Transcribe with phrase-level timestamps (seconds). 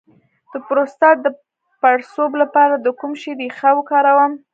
[0.51, 1.27] د پروستات د
[1.81, 4.33] پړسوب لپاره د کوم شي ریښه وکاروم؟